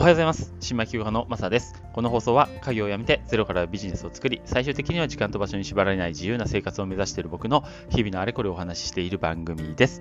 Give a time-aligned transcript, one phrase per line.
[0.00, 0.54] おはようございます。
[0.60, 1.74] 新米企業家のマサです。
[1.92, 10.00] この放送は家業を辞めてゼロからビジネスを作り、最終的には時間と場所に縛られない自由な生活を目指している僕の日々のあれこれをお話ししている番組です。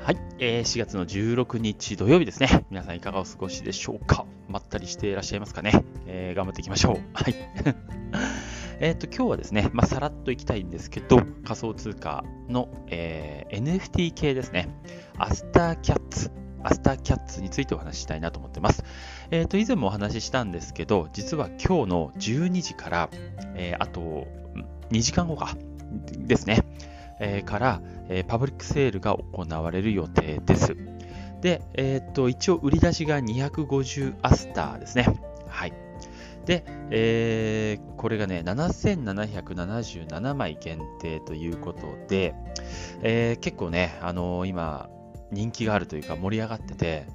[0.00, 2.64] はい、えー4月の16日土曜日ですね。
[2.70, 4.24] 皆さんいかがお過ごしでしょうか？
[4.48, 7.00] まったりしていらっしゃいますかね、えー頑張っていきましょう。
[7.12, 7.34] はい。
[8.80, 14.70] えっと、今日はですね、まあ、さらっといきたいんですけど、仮想通貨の、えー NFT 系ですね。
[15.18, 16.45] アスターキャッツ。
[16.66, 18.84] アスターキャッツについてお話ししたいなと思ってます。
[19.30, 23.08] えっ、と、以前もお話ししたんですけど、実は今日の12時から、
[23.54, 24.26] えーあと
[24.90, 25.56] 2時間後か、
[26.12, 26.64] ですね、
[27.20, 30.76] えーから、えパブリックセールが行われる予定です。
[31.40, 35.06] で、えっ、と、一応売り出しが250アスターですね。
[35.48, 35.72] はい。
[36.46, 42.34] で、えーこれがね、7777枚限定ということで、
[43.02, 44.88] えー結構ね、あのー今、
[45.32, 47.06] 人気があるというか盛り上がってて、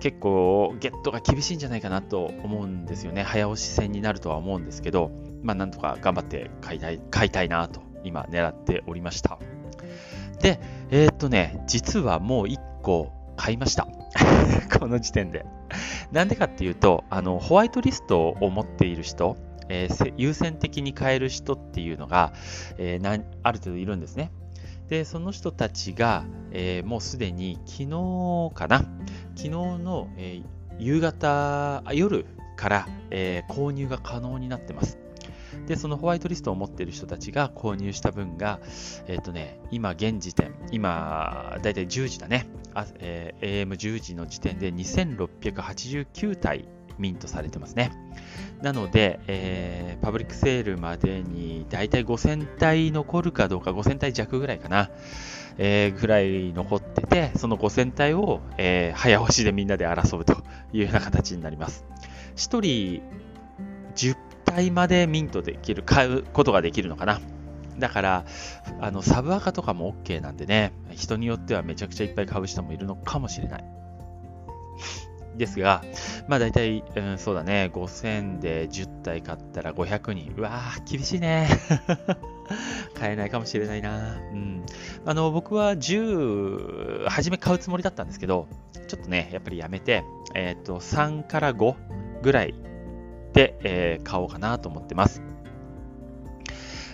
[0.00, 3.22] 結構ゲットが厳しいんじゃないかなと思うんですよね。
[3.22, 5.10] 早押し戦になるとは思うんですけど、
[5.42, 9.38] まあなんとか頑張って買いたい、買いたいなと今狙っておりました。
[10.40, 13.88] で、えーっとね、実はもう1個買いました。
[14.78, 15.44] この時点で。
[16.12, 19.36] なんでかっていうと、あの、ホワイトリストを持っている人、
[19.68, 22.32] えー優先的に買える人っていうのが、
[22.78, 24.30] えーある程度いるんですね。
[24.88, 28.78] で、その人たちが、えーもうすでに昨日かな、
[29.34, 30.44] 昨日の、えー
[30.78, 34.98] 夕方、夜から、えー購入が可能になってます。
[35.66, 38.60] で、そのホワイトリストを持っている人たちが購入した分が、
[39.06, 42.46] えっ、とね、今現時点、今、だいたい10時だね、
[42.98, 46.68] えー AM10 時の時点で2689体
[46.98, 47.92] ミントされてますね。
[48.62, 54.90] なので、えーパブリックセールまでにだいたい5000体残るかどうか、5000体弱ぐらいかな、
[55.58, 60.34] えーぐらい残ってて、その5000体を、えー早押しでみんなで争うと
[60.72, 61.84] いうような形になります。
[62.36, 63.02] 1人
[63.94, 67.20] 10体までミントできる、買うことができるのかな。
[67.78, 68.24] だから、
[68.80, 73.64] あの、サブアカとかも OK なんでね、人によってはめちゃくちゃいっぱい買う人もいるのかもしれない。
[75.36, 75.82] ですが、
[76.28, 80.34] まあ大体、うん、そうだね、5000で10体買ったら500人。
[80.36, 81.48] うわー、厳しいね。
[82.94, 84.16] 買えないかもしれないな。
[84.32, 84.64] うん。
[85.04, 88.48] あの、僕は10、初め買うつもりだったんですけど、
[88.86, 90.04] ちょっとね、やっぱりやめて、
[90.34, 91.74] えっ、と、3から5
[92.22, 92.54] ぐらい
[93.32, 95.22] で、えー買おうかなと思ってます。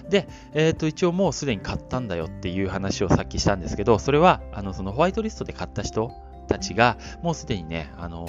[0.09, 6.11] で、えっ、と、一応もうすでに買ったんだよっていう話をさっきしたんですけど、それは、あの、そのホワイトリストで買った人
[6.47, 8.29] たちが、もうすでにね、あの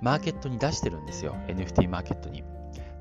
[0.00, 1.36] マーケットに出してるんですよ。
[1.48, 2.42] NFT マーケットに。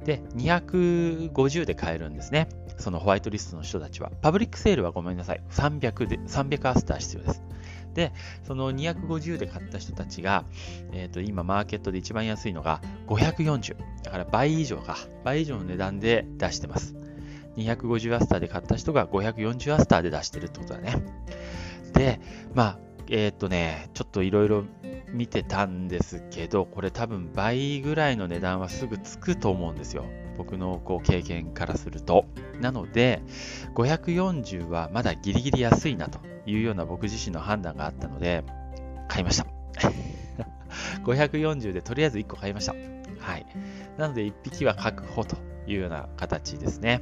[0.04, 2.50] で、250で買えるんですね。
[2.78, 4.12] そのホワイトリストの人たちは。
[4.22, 5.42] パブリックセールはごめんなさい。
[5.52, 7.44] 300で、300アスター必要です。
[7.94, 8.14] で、
[8.44, 10.46] その250で買った人たちが、
[10.94, 13.76] えっ、と、今マーケットで一番安いのが540。
[14.04, 14.98] だから倍以上か。
[15.24, 16.96] 倍以上の値段で出してます。
[17.58, 20.96] 250アスターで買った人が540アスターで出してるってことだね。
[21.94, 22.22] で、
[22.54, 22.80] まあ、
[23.12, 24.66] えーとね、ちょっといろいろ
[25.12, 30.06] 見てたんですけど、これ多分倍ぐらいの値段はすぐつくと思うんですよ。
[30.38, 32.26] 僕のこう経験からすると。
[32.62, 33.24] なので、
[33.74, 38.44] 540はまだギリギリ安いなというような僕自身の判断があったので、
[39.08, 39.48] 買いました。
[41.04, 42.74] 540でとりあえず1個買いました。
[43.20, 43.46] はい。
[43.98, 47.02] なので1匹は確保というような形ですね。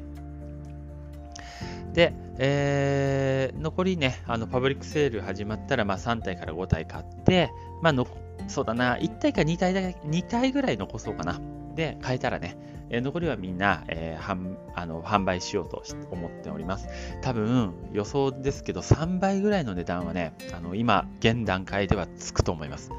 [1.97, 7.49] で、えー残りね、あのパブリックセール始まったら、まあ、3体から5体買って、
[7.81, 8.05] まあの、
[8.47, 11.41] そうだな、1体か2体だけ、2体ぐらい残そうかな。
[11.73, 12.55] で、買えたらね、
[12.91, 15.81] えー残りはみんな、えー販あの販売しようと
[16.11, 16.87] 思っております。
[17.23, 22.91] 多分、予想ですけど、3倍ぐらいの値段はね、あの今、現段階ではつくと思います。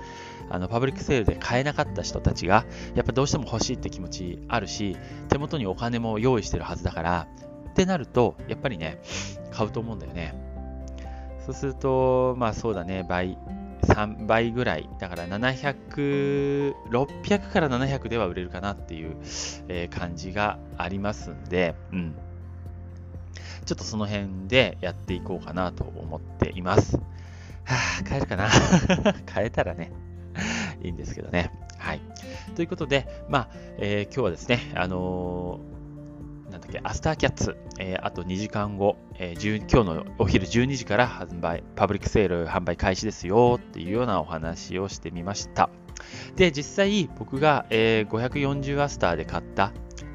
[0.50, 2.64] あのパブリックセールで買えなかった人たちが、
[2.96, 4.96] やっぱどうしても欲しいって気持ちあるし、
[5.28, 7.28] 手元にお金も用意してるはずだから、
[7.78, 8.98] ってなると、やっぱりね、
[9.52, 10.34] 買うと思うんだよね。
[11.46, 13.38] そうすると、まあそうだね、倍、
[13.82, 14.90] 3倍ぐらい。
[14.98, 19.16] だから700、600から700では売れるかなっていう、
[19.68, 22.14] えー感じがありますんで、うん。
[23.64, 26.96] ちょっとその辺でやっていこうかなと思っています。
[26.96, 27.02] は
[28.00, 28.48] あ、買えるかな？
[29.24, 29.92] 買えたらね、
[30.82, 31.52] いいんですけどね。
[31.78, 32.00] はい。
[32.56, 33.48] ということで、まあ、
[33.78, 35.77] えー今日はですね、あのー
[36.50, 45.68] なんだっけ、アスターキャッツ、えーあと2時間後、えー今日のお昼12時から販売、パブリックセール販売開始ですよっていうようなお話をしてみました。
[46.36, 49.72] で、実際僕が、えー540アスターで買った、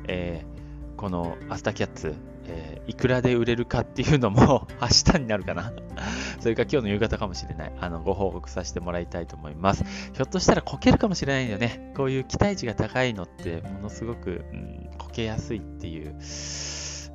[0.07, 0.53] えー
[0.95, 2.15] このアスターキャッツ
[2.47, 5.73] えー、いくらで売れるかっていうのも 明日になるかな
[6.39, 7.73] それか今日の夕方かもしれない。
[7.79, 9.83] あの、ご報告させてもらいたいと思います。
[9.83, 11.93] ひょっとしたらこけるかもしれないんだよね。
[11.95, 16.15] こういう期待値が高いのってものすごく、うん、こけやすいっていう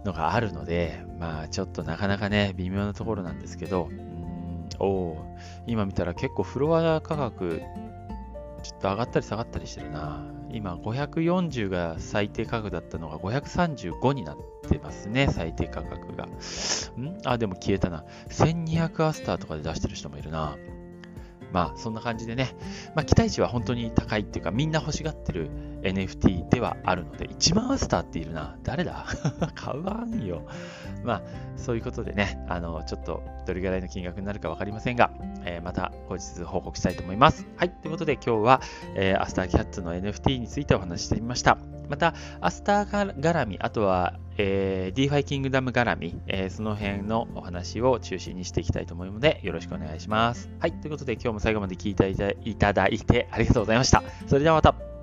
[0.04, 5.16] のがあるので、まあちょっとなかなかね、微妙なところなんですけど、うん、お
[5.66, 7.62] 今見たら結構フロア価格、
[8.62, 10.37] ちょっと上がったり下がったりしてるな。
[10.50, 14.36] 今540が最低価格だったのが535になっ
[14.68, 16.24] てますね、最低価格が。
[16.24, 16.30] ん？
[17.24, 18.04] あ、でも消えたな。
[18.30, 20.56] 1200アスターとかで出してる人もいるな。
[21.52, 22.54] まあそんな感じでね、
[22.94, 25.50] まあ、期待値は本当に高いっていうかみんな欲しがってる
[25.82, 28.56] NFT ではあるので1万アスターっているな。
[28.62, 29.06] 誰だ？
[29.54, 30.46] 買わんよ。
[31.04, 31.22] まあ
[31.56, 35.10] そういうことでねあのちょっとどれぐらいの金額になるか分かりませんが、
[35.44, 37.46] えー、また後日報告したいと思います。
[37.56, 38.60] はいということで今日は、
[38.94, 41.77] えー、アスターキャッツの NFT についてお話ししてみました。
[41.88, 50.48] またアスター絡みあとはえー、DeFi キングダム絡み、えー、その辺のお話を中心にしていきたいと思うので、よろしくお願いします。
[50.60, 52.08] はい、ということで今日も最後まで聞いて
[52.44, 54.02] いただいてありがとうございました。
[54.28, 54.97] それではまた。